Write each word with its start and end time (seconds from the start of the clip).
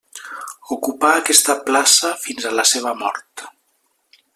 Ocupà 0.75 1.11
aquesta 1.19 1.57
plaça 1.69 2.13
fins 2.25 2.49
a 2.49 2.55
la 2.61 2.69
seva 2.75 2.99
mort. 3.05 3.49